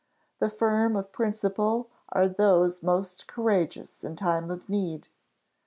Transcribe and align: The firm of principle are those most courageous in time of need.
The 0.39 0.49
firm 0.49 0.95
of 0.95 1.11
principle 1.11 1.91
are 2.09 2.27
those 2.27 2.81
most 2.81 3.27
courageous 3.27 4.03
in 4.03 4.15
time 4.15 4.49
of 4.49 4.67
need. 4.67 5.09